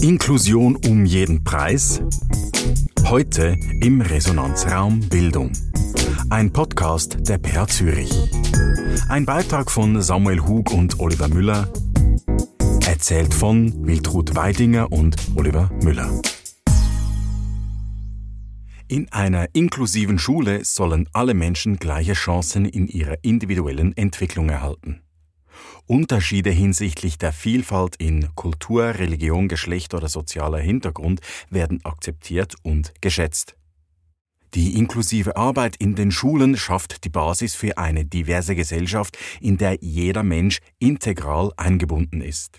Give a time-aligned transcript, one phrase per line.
[0.00, 2.02] Inklusion um jeden Preis?
[3.04, 5.52] Heute im Resonanzraum Bildung.
[6.28, 8.12] Ein Podcast der PH Zürich.
[9.08, 11.72] Ein Beitrag von Samuel Hug und Oliver Müller.
[12.86, 16.20] Erzählt von Wiltrud Weidinger und Oliver Müller.
[18.88, 25.00] In einer inklusiven Schule sollen alle Menschen gleiche Chancen in ihrer individuellen Entwicklung erhalten.
[25.86, 33.56] Unterschiede hinsichtlich der Vielfalt in Kultur, Religion, Geschlecht oder sozialer Hintergrund werden akzeptiert und geschätzt.
[34.54, 39.78] Die inklusive Arbeit in den Schulen schafft die Basis für eine diverse Gesellschaft, in der
[39.80, 42.58] jeder Mensch integral eingebunden ist.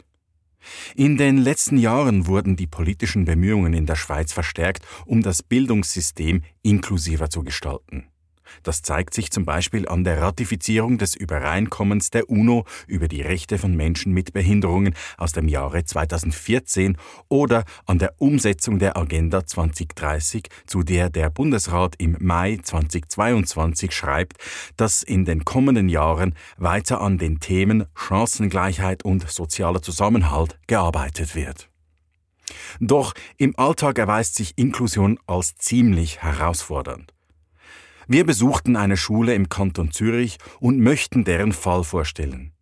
[0.96, 6.44] In den letzten Jahren wurden die politischen Bemühungen in der Schweiz verstärkt, um das Bildungssystem
[6.62, 8.08] inklusiver zu gestalten.
[8.64, 13.58] Das zeigt sich zum Beispiel an der Ratifizierung des Übereinkommens der UNO über die Rechte
[13.58, 16.98] von Menschen mit Behinderungen aus dem Jahre 2014
[17.30, 24.38] oder an der Umsetzung der Agenda 2030, zu der der Bundesrat im Mai 2022 schreibt,
[24.76, 31.70] dass in den kommenden Jahren weiter an den Themen Chancengleichheit und sozialer Zusammenhalt gearbeitet wird.
[32.80, 37.14] Doch im Alltag erweist sich Inklusion als ziemlich herausfordernd.
[38.08, 42.54] Wir besuchten eine Schule im Kanton Zürich und möchten deren Fall vorstellen.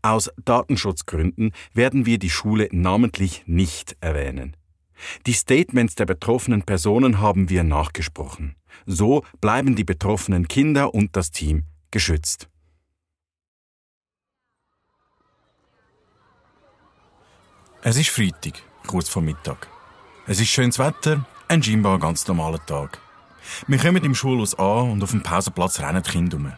[0.00, 4.56] Aus Datenschutzgründen werden wir die Schule namentlich nicht erwähnen.
[5.26, 8.54] Die Statements der betroffenen Personen haben wir nachgesprochen.
[8.86, 12.48] So bleiben die betroffenen Kinder und das Team geschützt.
[17.82, 19.68] Es ist Freitag, kurz vor Mittag.
[20.26, 23.00] Es ist schönes Wetter, ein scheinbar ganz normaler Tag.
[23.66, 26.52] Wir kommen im Schulhaus an und auf dem Pausenplatz rennen die Kinder um.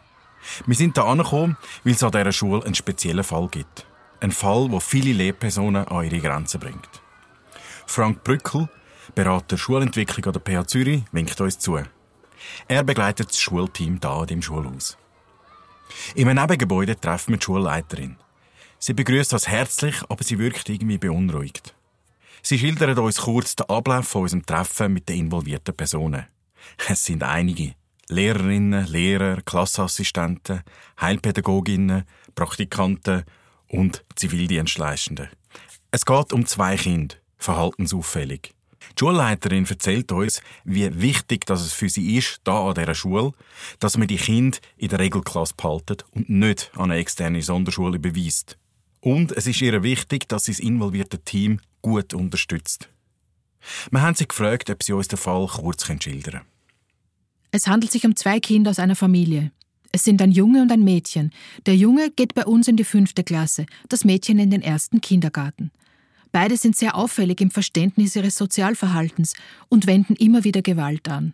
[0.67, 3.86] Wir sind hier angekommen, weil es an dieser Schule einen speziellen Fall gibt.
[4.20, 6.89] Ein Fall, der viele Lehrpersonen an ihre Grenzen bringt.
[7.86, 8.69] Frank Brückel,
[9.14, 11.78] Berater Schulentwicklung an der PH Zürich, winkt uns zu.
[12.69, 14.99] Er begleitet das Schulteam hier in dem Schulhaus.
[16.15, 18.16] Im Nebengebäude treffen wir die Schulleiterin.
[18.78, 21.75] Sie begrüßt uns herzlich, aber sie wirkt irgendwie beunruhigt.
[22.43, 26.26] Sie schildert uns kurz den Ablauf von unserem Treffen mit den involvierten Personen.
[26.88, 27.74] Es sind einige.
[28.08, 30.62] Lehrerinnen, Lehrer, Klassassistenten,
[31.00, 32.04] Heilpädagoginnen,
[32.34, 33.24] Praktikanten
[33.69, 35.28] und Zivildienstleistende.
[35.91, 38.54] Es geht um zwei Kinder, verhaltensauffällig.
[38.92, 43.32] Die Schulleiterin erzählt uns, wie wichtig dass es für sie ist, da an dieser Schule,
[43.78, 48.56] dass man die Kinder in der Regelklasse behaltet und nicht an eine externe Sonderschule überweist.
[49.00, 52.88] Und es ist ihr wichtig, dass sie das involvierte Team gut unterstützt.
[53.91, 56.41] Wir haben sie gefragt, ob sie uns den Fall kurz schildern können.
[57.50, 59.52] Es handelt sich um zwei Kinder aus einer Familie.
[59.91, 61.32] Es sind ein Junge und ein Mädchen.
[61.64, 65.70] Der Junge geht bei uns in die fünfte Klasse, das Mädchen in den ersten Kindergarten.
[66.30, 69.32] Beide sind sehr auffällig im Verständnis ihres Sozialverhaltens
[69.70, 71.32] und wenden immer wieder Gewalt an.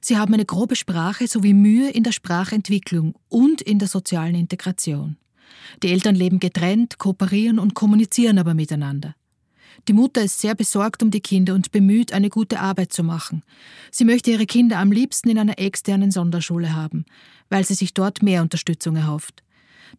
[0.00, 5.16] Sie haben eine grobe Sprache sowie Mühe in der Sprachentwicklung und in der sozialen Integration.
[5.82, 9.14] Die Eltern leben getrennt, kooperieren und kommunizieren aber miteinander.
[9.88, 13.42] Die Mutter ist sehr besorgt um die Kinder und bemüht, eine gute Arbeit zu machen.
[13.90, 17.04] Sie möchte ihre Kinder am liebsten in einer externen Sonderschule haben,
[17.50, 19.42] weil sie sich dort mehr Unterstützung erhofft.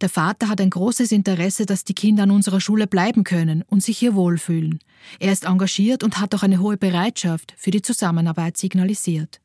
[0.01, 3.81] Der Vater hat ein großes Interesse, dass die Kinder an unserer Schule bleiben können und
[3.81, 4.79] sich hier wohlfühlen.
[5.19, 9.39] Er ist engagiert und hat auch eine hohe Bereitschaft für die Zusammenarbeit signalisiert.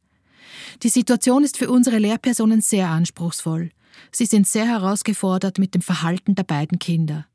[0.82, 3.70] Die Situation ist für unsere Lehrpersonen sehr anspruchsvoll.
[4.10, 7.26] Sie sind sehr herausgefordert mit dem Verhalten der beiden Kinder.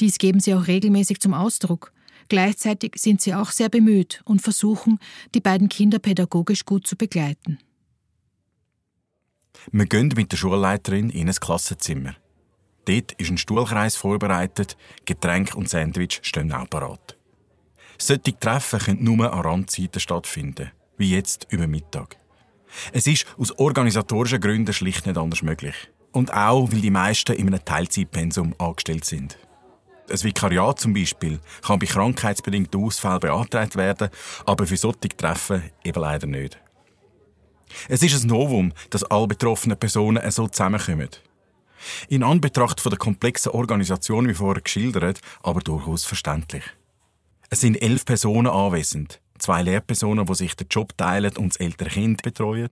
[0.00, 1.92] Dies geben sie auch regelmäßig zum Ausdruck.
[2.28, 4.98] Gleichzeitig sind sie auch sehr bemüht und versuchen,
[5.34, 7.58] die beiden Kinder pädagogisch gut zu begleiten.
[9.72, 12.14] Wir gehen mit der Schulleiterin in ein Klassenzimmer.
[12.84, 17.16] Dort ist ein Stuhlkreis vorbereitet, Getränk und Sandwich stehen auch parat.
[17.98, 22.16] Solche Treffen können nur an Randzeiten stattfinden, wie jetzt über Mittag.
[22.92, 25.74] Es ist aus organisatorischen Gründen schlicht nicht anders möglich.
[26.12, 29.38] Und auch, weil die meisten in einem Teilzeitpensum angestellt sind.
[30.08, 34.08] Ein Vikariat zum Beispiel kann bei krankheitsbedingten Ausfällen beantragt werden,
[34.44, 36.58] aber für solche Treffen eben leider nicht.
[37.88, 41.10] Es ist ein Novum, dass alle betroffenen Personen so zusammenkommen.
[42.08, 46.64] In Anbetracht der komplexen Organisation, wie vorher geschildert, aber durchaus verständlich.
[47.50, 49.20] Es sind elf Personen anwesend.
[49.38, 52.70] Zwei Lehrpersonen, die sich den Job teilen und das ältere Kind betreuen.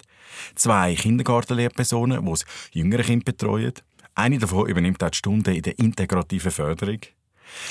[0.54, 3.74] Zwei Kindergartenlehrpersonen, die das jüngere Kind betreuen.
[4.14, 7.00] Eine davon übernimmt auch die Stunde in der integrativen Förderung.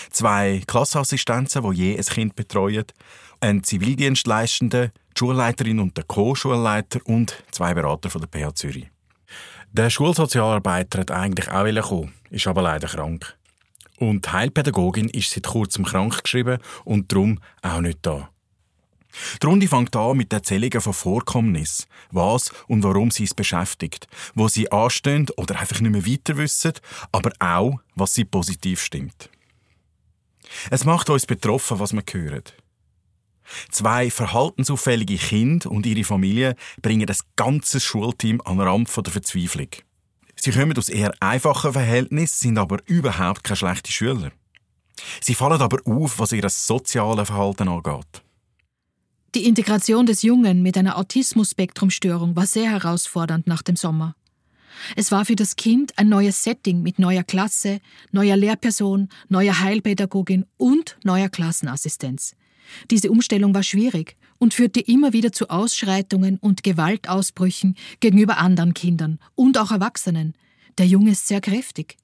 [0.10, 2.86] Zwei Klassenassistenzen, die je ein Kind betreuen,
[3.40, 8.90] ein Zivildienstleistender, die Schulleiterin und der Co-Schulleiter und zwei Berater von der PH Zürich.
[9.72, 13.36] Der Schulsozialarbeiter hat eigentlich auch kommen, ist aber leider krank.
[14.00, 18.30] Und die Heilpädagogin ist seit kurzem krank geschrieben und darum auch nicht da.
[19.42, 24.48] Die Runde fängt an mit Erzählungen von Vorkommnissen, was und warum sie es beschäftigt, wo
[24.48, 26.74] sie anstehen oder einfach nicht mehr weiter wissen,
[27.12, 29.30] aber auch, was sie positiv stimmt.
[30.70, 32.44] Es macht uns betroffen, was wir hören.
[33.72, 39.70] Zwei verhaltensauffällige Kinder und ihre Familie bringen das ganze Schulteam an den Rand der Verzweiflung.
[40.36, 44.32] Sie kommen aus eher einfachen Verhältnissen, sind aber überhaupt keine schlechten Schüler.
[45.22, 48.24] Sie fallen aber auf, was ihr soziales Verhalten angeht.
[49.36, 54.16] Die Integration des Jungen mit einer Autismus-Spektrum-Störung war sehr herausfordernd nach dem Sommer.
[54.96, 57.80] Es war für das Kind ein neues Setting mit neuer Klasse,
[58.12, 62.36] neuer Lehrperson, neuer Heilpädagogin und neuer Klassenassistenz.
[62.90, 69.20] Diese Umstellung war schwierig und führte immer wieder zu Ausschreitungen und Gewaltausbrüchen gegenüber anderen Kindern
[69.36, 70.34] und auch Erwachsenen.
[70.78, 71.98] Der Junge ist sehr kräftig.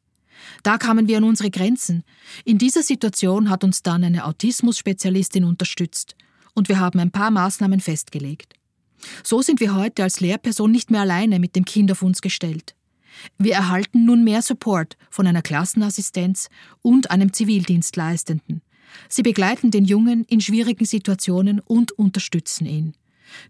[0.63, 2.03] Da kamen wir an unsere Grenzen.
[2.45, 6.15] In dieser Situation hat uns dann eine Autismus-Spezialistin unterstützt
[6.53, 8.58] und wir haben ein paar Maßnahmen festgelegt.
[9.23, 12.75] So sind wir heute als Lehrperson nicht mehr alleine mit dem Kind auf uns gestellt.
[13.37, 16.49] Wir erhalten nun mehr Support von einer Klassenassistenz
[16.81, 18.61] und einem Zivildienstleistenden.
[19.07, 22.93] Sie begleiten den Jungen in schwierigen Situationen und unterstützen ihn.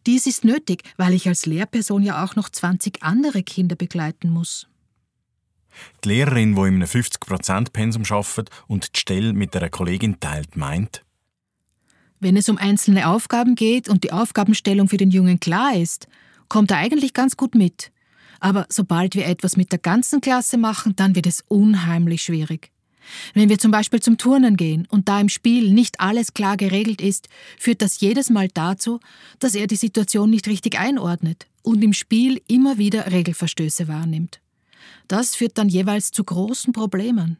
[0.05, 4.67] Dies ist nötig, weil ich als Lehrperson ja auch noch 20 andere Kinder begleiten muss.
[6.03, 11.05] Die Lehrerin, die in einem 50%-Pensum arbeitet und die Stelle mit einer Kollegin teilt, meint,
[12.19, 16.07] wenn es um einzelne Aufgaben geht und die Aufgabenstellung für den Jungen klar ist,
[16.47, 17.91] kommt er eigentlich ganz gut mit.
[18.39, 22.71] Aber sobald wir etwas mit der ganzen Klasse machen, dann wird es unheimlich schwierig.
[23.33, 27.01] Wenn wir zum Beispiel zum Turnen gehen und da im Spiel nicht alles klar geregelt
[27.01, 27.27] ist,
[27.57, 28.99] führt das jedes Mal dazu,
[29.39, 34.39] dass er die Situation nicht richtig einordnet und im Spiel immer wieder Regelverstöße wahrnimmt.
[35.07, 37.37] Das führt dann jeweils zu großen Problemen.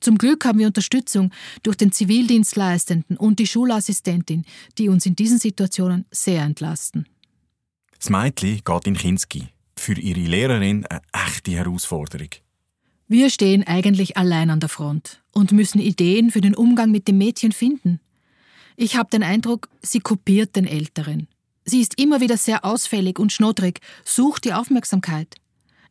[0.00, 1.30] Zum Glück haben wir Unterstützung
[1.62, 4.44] durch den Zivildienstleistenden und die Schulassistentin,
[4.78, 7.06] die uns in diesen Situationen sehr entlasten.
[7.98, 9.48] Das Mädchen geht in Kinski.
[9.76, 12.28] Für ihre Lehrerin eine echte Herausforderung.
[13.08, 17.18] Wir stehen eigentlich allein an der Front und müssen Ideen für den Umgang mit dem
[17.18, 18.00] Mädchen finden.
[18.76, 21.28] Ich habe den Eindruck, sie kopiert den Älteren.
[21.64, 25.34] Sie ist immer wieder sehr ausfällig und schnoddrig, sucht die Aufmerksamkeit.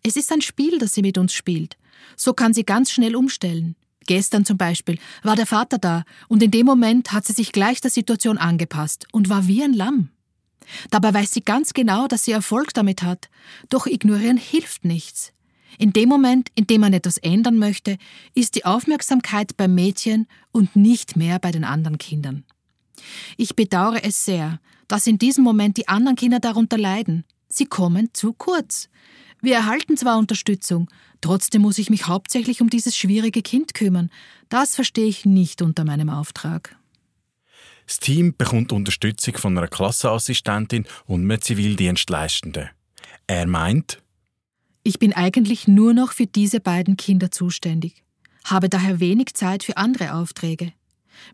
[0.04, 1.78] Es ist ein Spiel, das sie mit uns spielt.
[2.16, 3.76] So kann sie ganz schnell umstellen.
[4.06, 7.82] Gestern zum Beispiel war der Vater da und in dem Moment hat sie sich gleich
[7.82, 10.10] der Situation angepasst und war wie ein Lamm.
[10.90, 13.30] Dabei weiß sie ganz genau, dass sie Erfolg damit hat,
[13.70, 15.34] doch ignorieren hilft nichts.
[15.78, 17.98] In dem Moment, in dem man etwas ändern möchte,
[18.36, 22.44] ist die Aufmerksamkeit beim Mädchen und nicht mehr bei den anderen Kindern.
[23.38, 27.26] Ich bedauere es sehr, dass in diesem Moment die anderen Kinder darunter leiden.
[27.50, 28.90] Sie kommen zu kurz.
[29.44, 34.10] Wir erhalten zwar Unterstützung, trotzdem muss ich mich hauptsächlich um dieses schwierige Kind kümmern.
[34.48, 36.78] Das verstehe ich nicht unter meinem Auftrag.
[37.86, 42.70] Das Team bekommt Unterstützung von einer Klassenassistentin und einem Zivildienstleistenden.
[43.28, 44.02] Er meint,
[44.82, 48.06] ich bin eigentlich nur noch für diese beiden Kinder zuständig,
[48.46, 50.72] habe daher wenig Zeit für andere Aufträge.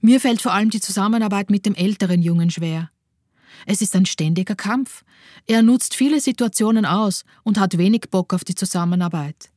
[0.02, 2.90] Mir fällt vor allem die Zusammenarbeit mit dem älteren Jungen schwer.
[3.66, 5.04] Es ist ein ständiger Kampf.
[5.48, 9.50] Er nutzt viele Situationen aus und hat wenig Bock auf die Zusammenarbeit.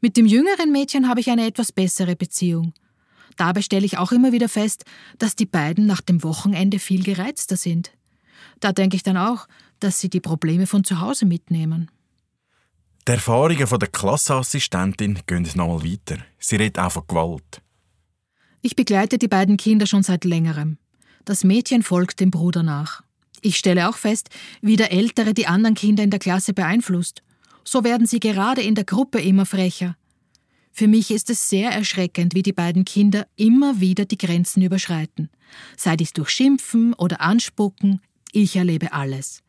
[0.00, 2.72] Mit dem jüngeren Mädchen habe ich eine etwas bessere Beziehung.
[3.36, 4.84] Dabei stelle ich auch immer wieder fest,
[5.18, 7.92] dass die beiden nach dem Wochenende viel gereizter sind.
[8.60, 9.46] Da denke ich dann auch,
[9.80, 11.90] dass sie die Probleme von zu Hause mitnehmen.
[13.06, 16.18] Die Erfahrungen von der Klasseassistentin gehen nochmal weiter.
[16.38, 17.62] Sie redet auch von Gewalt.
[18.60, 20.78] Ich begleite die beiden Kinder schon seit längerem.
[21.24, 23.02] Das Mädchen folgt dem Bruder nach.
[23.42, 24.30] Ich stelle auch fest,
[24.60, 27.22] wie der Ältere die anderen Kinder in der Klasse beeinflusst.
[27.64, 29.96] So werden sie gerade in der Gruppe immer frecher.
[30.72, 35.28] Für mich ist es sehr erschreckend, wie die beiden Kinder immer wieder die Grenzen überschreiten.
[35.76, 38.00] Sei dies durch Schimpfen oder Anspucken,
[38.32, 39.42] ich erlebe alles.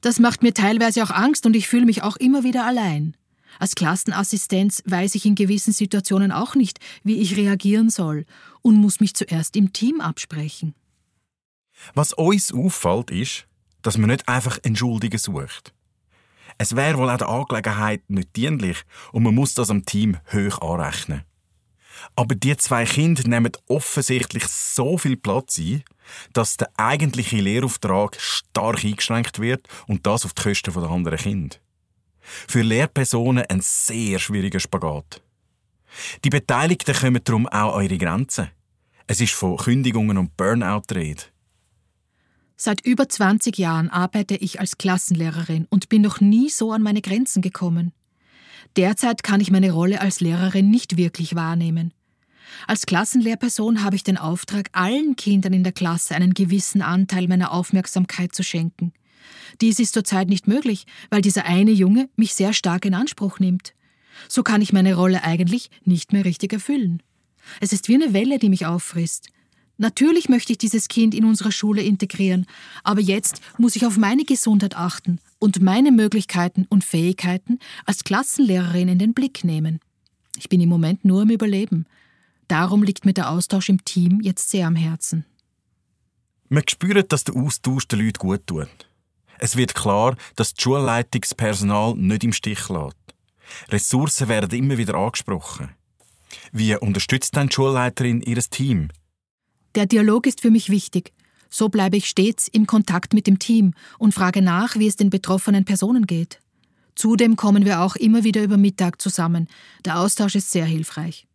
[0.00, 3.16] Das macht mir teilweise auch Angst und ich fühle mich auch immer wieder allein.
[3.58, 8.26] Als Klassenassistenz weiß ich in gewissen Situationen auch nicht, wie ich reagieren soll
[8.62, 10.74] und muss mich zuerst im Team absprechen.
[11.94, 13.46] Was uns auffällt, ist,
[13.82, 15.72] dass man nicht einfach Entschuldigen sucht.
[16.58, 20.60] Es wäre wohl auch der Angelegenheit nicht dienlich und man muss das am Team hoch
[20.60, 21.22] anrechnen.
[22.14, 25.82] Aber die zwei Kinder nehmen offensichtlich so viel Platz ein,
[26.32, 31.56] dass der eigentliche Lehrauftrag stark eingeschränkt wird und das auf die Kosten der anderen Kinder.
[32.20, 35.22] Für Lehrpersonen ein sehr schwieriger Spagat.
[36.24, 38.50] Die Beteiligten kommen darum auch an ihre Grenzen.
[39.06, 41.22] Es ist von Kündigungen und Burnout die Rede.
[42.56, 47.02] Seit über 20 Jahren arbeite ich als Klassenlehrerin und bin noch nie so an meine
[47.02, 47.92] Grenzen gekommen.
[48.76, 51.92] Derzeit kann ich meine Rolle als Lehrerin nicht wirklich wahrnehmen.
[52.66, 57.52] Als Klassenlehrperson habe ich den Auftrag, allen Kindern in der Klasse einen gewissen Anteil meiner
[57.52, 58.92] Aufmerksamkeit zu schenken.
[59.60, 63.74] Dies ist zurzeit nicht möglich, weil dieser eine Junge mich sehr stark in Anspruch nimmt.
[64.28, 67.02] So kann ich meine Rolle eigentlich nicht mehr richtig erfüllen.
[67.60, 69.28] Es ist wie eine Welle, die mich auffrisst.
[69.78, 72.46] Natürlich möchte ich dieses Kind in unserer Schule integrieren,
[72.82, 78.88] aber jetzt muss ich auf meine Gesundheit achten und meine Möglichkeiten und Fähigkeiten als Klassenlehrerin
[78.88, 79.80] in den Blick nehmen.
[80.38, 81.86] Ich bin im Moment nur im Überleben.
[82.48, 85.26] Darum liegt mir der Austausch im Team jetzt sehr am Herzen.
[86.48, 88.68] Man spürt, dass der Austausch den Leuten gut tut.
[89.38, 92.96] Es wird klar, dass das Schulleitungspersonal nicht im Stich lässt.
[93.68, 95.70] Ressourcen werden immer wieder angesprochen.
[96.52, 98.88] Wie unterstützt denn die Schulleiterin ihr Team?
[99.76, 101.12] Der Dialog ist für mich wichtig.
[101.50, 105.10] So bleibe ich stets im Kontakt mit dem Team und frage nach, wie es den
[105.10, 106.40] betroffenen Personen geht.
[106.94, 109.48] Zudem kommen wir auch immer wieder über Mittag zusammen.
[109.84, 111.26] Der Austausch ist sehr hilfreich.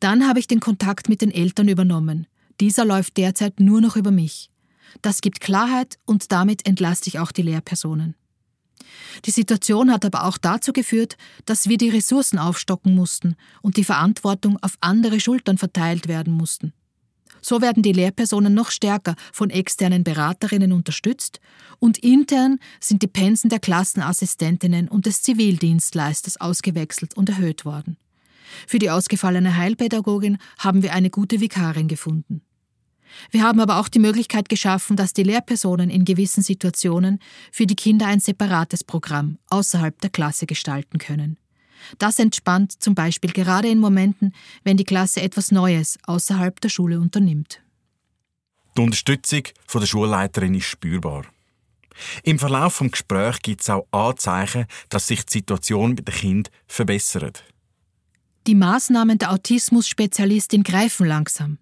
[0.00, 2.26] Dann habe ich den Kontakt mit den Eltern übernommen.
[2.58, 4.50] Dieser läuft derzeit nur noch über mich.
[5.02, 8.14] Das gibt Klarheit und damit entlaste ich auch die Lehrpersonen.
[9.26, 13.84] Die Situation hat aber auch dazu geführt, dass wir die Ressourcen aufstocken mussten und die
[13.84, 16.72] Verantwortung auf andere Schultern verteilt werden mussten.
[17.40, 21.40] So werden die Lehrpersonen noch stärker von externen Beraterinnen unterstützt
[21.78, 27.96] und intern sind die Pensen der Klassenassistentinnen und des Zivildienstleisters ausgewechselt und erhöht worden.
[28.66, 32.42] Für die ausgefallene Heilpädagogin haben wir eine gute Vikarin gefunden.
[33.30, 37.20] Wir haben aber auch die Möglichkeit geschaffen, dass die Lehrpersonen in gewissen Situationen
[37.52, 41.38] für die Kinder ein separates Programm außerhalb der Klasse gestalten können.
[41.98, 47.00] Das entspannt zum Beispiel gerade in Momenten, wenn die Klasse etwas Neues außerhalb der Schule
[47.00, 47.60] unternimmt.
[48.76, 51.24] Die Unterstützung von der Schulleiterin ist spürbar.
[52.22, 56.52] Im Verlauf des Gesprächs gibt es auch Anzeichen, dass sich die Situation bei den Kindern
[56.66, 57.44] verbessert.
[58.46, 61.58] Die Maßnahmen der Autismus-Spezialistin greifen langsam.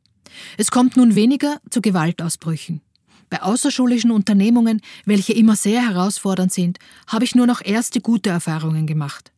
[0.56, 2.82] Es kommt nun weniger zu Gewaltausbrüchen.
[3.28, 8.86] Bei außerschulischen Unternehmungen, welche immer sehr herausfordernd sind, habe ich nur noch erste gute Erfahrungen
[8.86, 9.32] gemacht.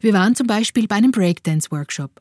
[0.00, 2.18] Wir waren zum Beispiel bei einem Breakdance-Workshop.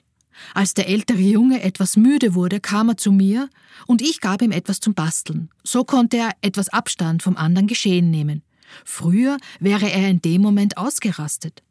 [0.54, 3.50] Als der ältere Junge etwas müde wurde, kam er zu mir
[3.88, 5.50] und ich gab ihm etwas zum Basteln.
[5.64, 8.44] So konnte er etwas Abstand vom anderen Geschehen nehmen.
[8.86, 11.62] Früher wäre er in dem Moment ausgerastet.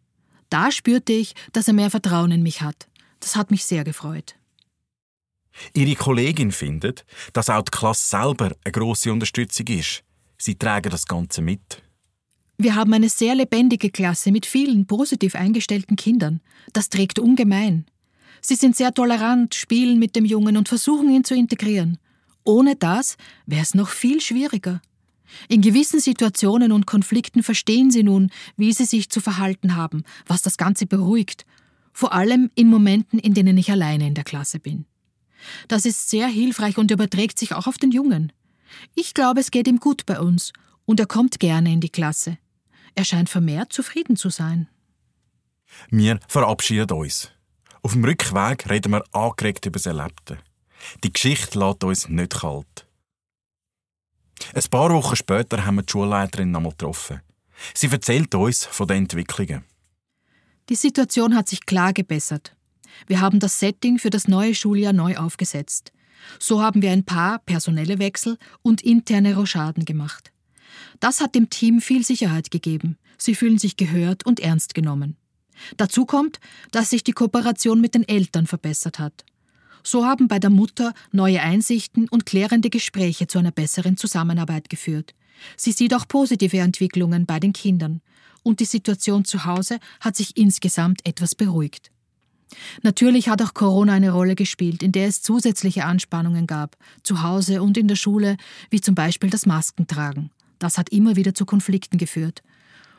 [0.48, 2.88] Da spürte ich, dass er mehr Vertrauen in mich hat.
[3.20, 4.36] Das hat mich sehr gefreut.
[5.74, 10.02] Ihre Kollegin findet, dass auch die Klasse selber eine grosse Unterstützung ist.
[10.38, 11.81] Sie tragen das Ganze mit.
[12.58, 16.40] Wir haben eine sehr lebendige Klasse mit vielen positiv eingestellten Kindern.
[16.72, 17.86] Das trägt ungemein.
[18.40, 21.98] Sie sind sehr tolerant, spielen mit dem Jungen und versuchen ihn zu integrieren.
[22.44, 23.16] Ohne das
[23.46, 24.80] wäre es noch viel schwieriger.
[25.48, 30.42] In gewissen Situationen und Konflikten verstehen sie nun, wie sie sich zu verhalten haben, was
[30.42, 31.46] das Ganze beruhigt,
[31.92, 34.86] vor allem in Momenten, in denen ich alleine in der Klasse bin.
[35.68, 38.32] Das ist sehr hilfreich und überträgt sich auch auf den Jungen.
[38.94, 40.52] Ich glaube, es geht ihm gut bei uns
[40.84, 42.38] und er kommt gerne in die Klasse.
[42.94, 44.68] Er scheint vermehrt zufrieden zu sein.
[45.90, 47.30] Wir verabschieden uns.
[47.82, 50.38] Auf dem Rückweg reden wir angeregt über das Erlebte.
[51.02, 52.86] Die Geschichte lässt uns nicht kalt.
[54.54, 57.20] Ein paar Wochen später haben wir die Schulleiterin nochmal getroffen.
[57.74, 59.64] Sie erzählt uns von den Entwicklungen.
[60.68, 62.56] Die Situation hat sich klar gebessert.
[63.06, 65.92] Wir haben das Setting für das neue Schuljahr neu aufgesetzt.
[66.38, 70.31] So haben wir ein paar personelle Wechsel und interne Rochaden gemacht.
[71.02, 72.96] Das hat dem Team viel Sicherheit gegeben.
[73.18, 75.16] Sie fühlen sich gehört und ernst genommen.
[75.76, 76.38] Dazu kommt,
[76.70, 79.24] dass sich die Kooperation mit den Eltern verbessert hat.
[79.82, 85.12] So haben bei der Mutter neue Einsichten und klärende Gespräche zu einer besseren Zusammenarbeit geführt.
[85.56, 88.00] Sie sieht auch positive Entwicklungen bei den Kindern.
[88.44, 91.90] Und die Situation zu Hause hat sich insgesamt etwas beruhigt.
[92.84, 97.60] Natürlich hat auch Corona eine Rolle gespielt, in der es zusätzliche Anspannungen gab, zu Hause
[97.60, 98.36] und in der Schule,
[98.70, 100.30] wie zum Beispiel das Maskentragen.
[100.62, 102.40] Das hat immer wieder zu Konflikten geführt.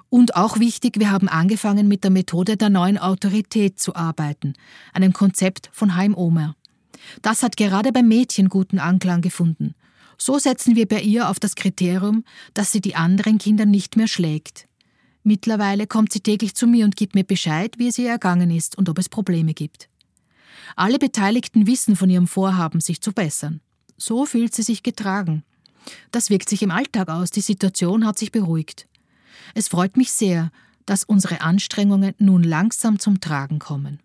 [0.10, 4.54] Und auch wichtig, wir haben angefangen mit der Methode der neuen Autorität zu arbeiten,
[4.92, 6.58] einem Konzept von Heim Omer.
[7.22, 9.76] Das hat gerade bei Mädchen guten Anklang gefunden.
[10.18, 14.08] So setzen wir bei ihr auf das Kriterium, dass sie die anderen Kinder nicht mehr
[14.08, 14.68] schlägt.
[15.24, 18.78] Mittlerweile kommt sie täglich zu mir und gibt mir Bescheid, wie es ihr ergangen ist
[18.78, 19.88] und ob es Probleme gibt.
[20.76, 23.62] Alle Beteiligten wissen von ihrem Vorhaben, sich zu bessern.
[23.96, 25.44] So fühlt sie sich getragen.
[26.12, 28.88] Das wirkt sich im Alltag aus, die Situation hat sich beruhigt.
[29.54, 30.52] Es freut mich sehr,
[30.86, 34.00] dass unsere Anstrengungen nun langsam zum Tragen kommen.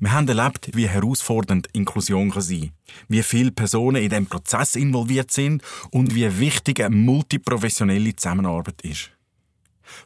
[0.00, 2.72] Wir haben erlebt, wie herausfordernd Inklusion kann sein
[3.08, 9.10] wie viele Personen in diesem Prozess involviert sind und wie wichtig eine multiprofessionelle Zusammenarbeit ist.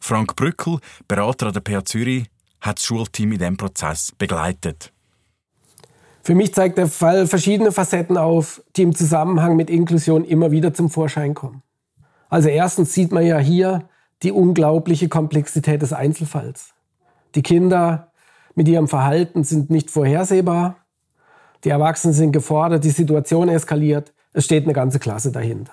[0.01, 2.27] Frank Brückel, Berater an der PH Zürich,
[2.61, 4.93] hat das Schulteam in diesem Prozess begleitet.
[6.31, 10.73] Für mich zeigt der Fall verschiedene Facetten auf, die im Zusammenhang mit Inklusion immer wieder
[10.73, 11.65] zum Vorschein kommen.
[12.29, 13.89] Also erstens sieht man ja hier
[14.23, 16.73] die unglaubliche Komplexität des Einzelfalls.
[17.35, 18.13] Die Kinder
[18.55, 20.77] mit ihrem Verhalten sind nicht vorhersehbar.
[21.65, 24.13] Die Erwachsenen sind gefordert, die Situation eskaliert.
[24.33, 25.73] Es steht eine ganze Klasse dahinter.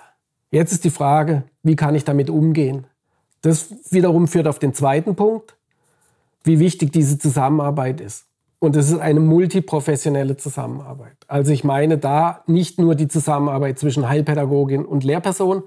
[0.50, 2.88] Jetzt ist die Frage, wie kann ich damit umgehen?
[3.42, 5.56] Das wiederum führt auf den zweiten Punkt,
[6.42, 8.27] wie wichtig diese Zusammenarbeit ist.
[8.60, 11.16] Und es ist eine multiprofessionelle Zusammenarbeit.
[11.28, 15.62] Also ich meine da nicht nur die Zusammenarbeit zwischen Heilpädagogin und Lehrperson.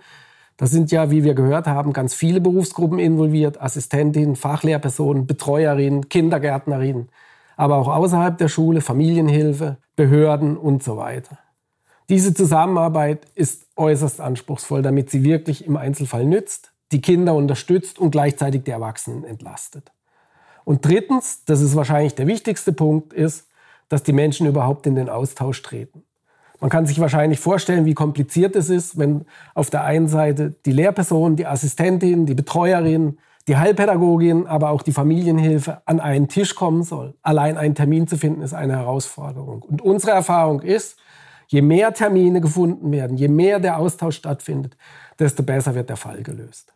[0.58, 3.62] Da sind ja, wie wir gehört haben, ganz viele Berufsgruppen involviert.
[3.62, 7.10] Assistentinnen, Fachlehrpersonen, Betreuerinnen, Kindergärtnerinnen.
[7.56, 11.40] Aber auch außerhalb der Schule, Familienhilfe, Behörden und so weiter.
[12.10, 18.12] Diese Zusammenarbeit ist äußerst anspruchsvoll, damit sie wirklich im Einzelfall nützt, die Kinder unterstützt und
[18.12, 19.94] gleichzeitig die Erwachsenen entlastet.
[20.64, 23.48] Und drittens, das ist wahrscheinlich der wichtigste Punkt, ist,
[23.90, 26.04] dass die Menschen überhaupt in den Austausch treten.
[26.62, 29.26] Man kann sich wahrscheinlich vorstellen, wie kompliziert es ist, wenn
[29.56, 34.92] auf der einen Seite die Lehrperson, die Assistentin, die Betreuerin, die Heilpädagogin, aber auch die
[34.92, 37.16] Familienhilfe an einen Tisch kommen soll.
[37.24, 39.64] Allein einen Termin zu finden, ist eine Herausforderung.
[39.64, 40.98] Und unsere Erfahrung ist,
[41.48, 44.78] je mehr Termine gefunden werden, je mehr der Austausch stattfindet,
[45.18, 46.74] desto besser wird der Fall gelöst.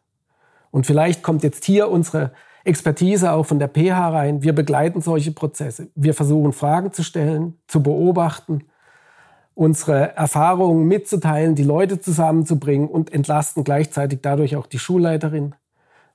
[0.71, 2.31] Und vielleicht kommt jetzt hier unsere
[2.65, 4.43] Expertise auch von der PH rein.
[4.43, 5.89] Wir begleiten solche Prozesse.
[5.95, 8.63] Wir versuchen Fragen zu stellen, zu beobachten,
[9.53, 15.55] unsere Erfahrungen mitzuteilen, die Leute zusammenzubringen und entlasten gleichzeitig dadurch auch die Schulleiterin,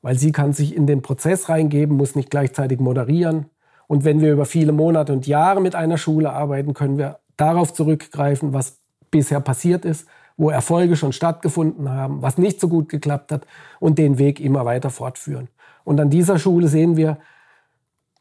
[0.02, 3.46] weil sie kann sich in den Prozess reingeben, muss nicht gleichzeitig moderieren.
[3.86, 7.72] Und wenn wir über viele Monate und Jahre mit einer Schule arbeiten, können wir darauf
[7.72, 8.78] zurückgreifen, was
[9.10, 13.46] bisher passiert ist, wo Erfolge schon stattgefunden haben, was nicht so gut geklappt hat
[13.78, 15.48] und den Weg immer weiter fortführen.
[15.84, 17.18] Und an dieser Schule sehen wir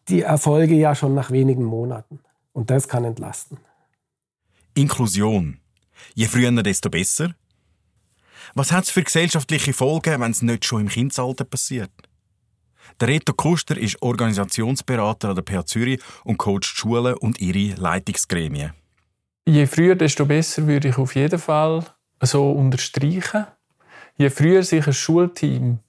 [0.08, 2.20] die Erfolge ja schon nach wenigen Monaten.
[2.54, 3.60] Und das kann entlasten.
[4.74, 5.60] Inklusion.
[6.16, 7.36] Je früher, desto besser.
[8.56, 11.92] Was hat es für gesellschaftliche Folgen, wenn es nicht schon im Kindesalter passiert?
[13.00, 18.74] Der Reto Kuster ist Organisationsberater an der PH Zürich und coacht Schulen und ihre Leitungsgremien.
[19.46, 21.86] Je früher, desto besser würde ich auf jeden Fall
[22.22, 23.46] so unterstreichen.
[24.18, 25.80] Je früher sich ein Schulteam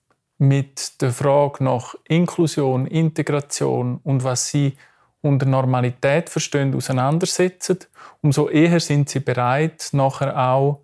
[0.41, 4.75] mit der Frage nach Inklusion, Integration und was sie
[5.21, 7.81] unter Normalität verstehen, auseinandersetzen,
[8.23, 10.81] umso eher sind sie bereit, nachher auch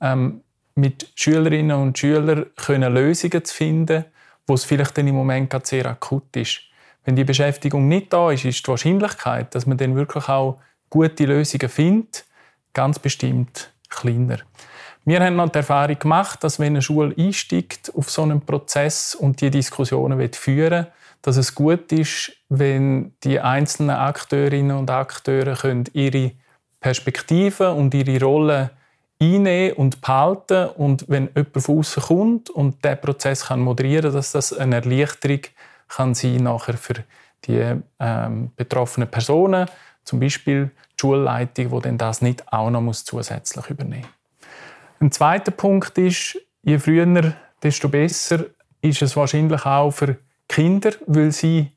[0.00, 0.42] ähm,
[0.76, 4.04] mit Schülerinnen und Schülern können Lösungen zu finden,
[4.46, 6.60] wo es vielleicht dann im Moment gerade sehr akut ist.
[7.04, 11.24] Wenn die Beschäftigung nicht da ist, ist die Wahrscheinlichkeit, dass man dann wirklich auch gute
[11.24, 12.26] Lösungen findet,
[12.72, 14.38] ganz bestimmt kleiner.
[15.06, 19.14] Wir haben noch die Erfahrung gemacht, dass wenn eine Schule einsteigt auf so einen Prozess
[19.14, 25.56] und die Diskussionen führen will, dass es gut ist, wenn die einzelnen Akteurinnen und Akteure
[25.56, 26.32] können ihre
[26.80, 28.70] Perspektiven und ihre Rolle
[29.20, 34.32] einnehmen und behalten und wenn jemand von außen kommt und der Prozess kann moderieren, dass
[34.32, 35.40] das eine Erleichterung
[35.88, 37.04] kann sein nachher für
[37.46, 39.68] die ähm, betroffenen Personen,
[40.02, 44.23] zum Beispiel die Schulleitung, die dann das nicht auch noch zusätzlich übernehmen muss.
[45.04, 48.46] Ein zweiter Punkt ist, je früher, desto besser
[48.80, 50.16] ist es wahrscheinlich auch für
[50.48, 51.72] Kinder, weil sie,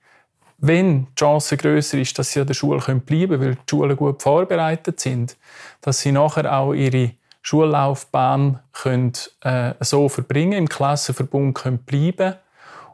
[0.59, 3.97] wenn die Chance größer ist, dass sie an der Schule bleiben können, weil die Schulen
[3.97, 5.35] gut vorbereitet sind,
[5.81, 7.11] dass sie nachher auch ihre
[7.41, 9.11] Schullaufbahn können,
[9.41, 12.35] äh, so verbringen, im Klassenverbund können bleiben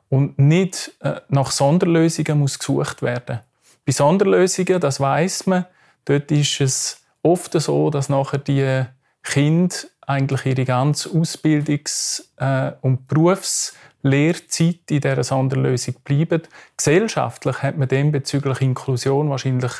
[0.10, 3.41] und nicht äh, nach Sonderlösungen muss gesucht werden.
[3.86, 5.67] Bei Sonderlösungen, das weiß man,
[6.06, 8.86] dort ist es oft so, dass nachher die
[9.22, 9.76] Kinder
[10.08, 16.42] eigentlich ihre ganze Ausbildungs- äh, und Berufslehrzeit in dieser Sonderlösung bleiben.
[16.78, 19.72] Gesellschaftlich hat man dem bezüglich Inklusion wahrscheinlich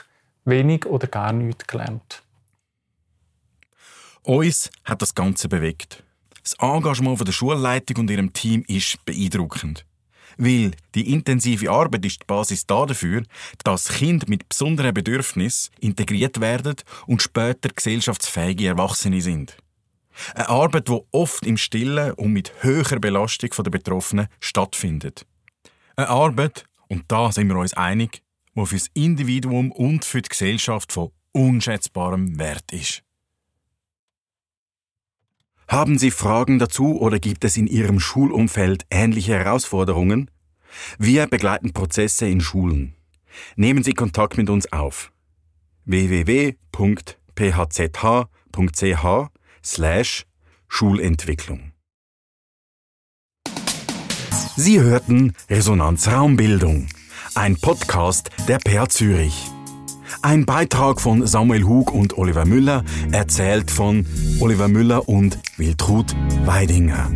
[0.46, 2.22] wenig oder gar nichts gelernt.
[4.24, 6.04] Uns hat das Ganze bewegt.
[6.42, 9.86] Das Engagement der Schulleitung und ihrem Team ist beeindruckend.
[10.38, 13.24] Weil die intensive Arbeit ist die Basis dafür,
[13.64, 19.58] dass Kinder mit besonderen Bedürfnissen integriert werden und später gesellschaftsfähige Erwachsene sind.
[20.36, 25.26] Eine Arbeit, die oft im Stillen und mit höherer Belastung der Betroffenen stattfindet.
[25.96, 28.24] Eine Arbeit, und da sind wir uns einig,
[28.56, 33.04] die für das Individuum und für die Gesellschaft von unschätzbarem Wert ist.
[35.68, 40.30] Haben Sie Fragen dazu oder gibt es in Ihrem Schulumfeld ähnliche Herausforderungen?
[41.00, 42.96] Wir begleiten Prozesse in Schulen.
[43.56, 45.12] Nehmen Sie Kontakt mit uns auf
[45.86, 46.58] www.phzh.ch
[49.66, 50.26] slash
[50.68, 51.74] Schulentwicklung.
[54.56, 56.88] Sie hörten Resonanz Raumbildung,
[57.34, 59.48] ein Podcast der PA Zürich.
[60.22, 64.06] Ein Beitrag von Samuel Hug und Oliver Müller, erzählt von
[64.40, 67.12] Oliver Müller und Wiltrud Weidinger.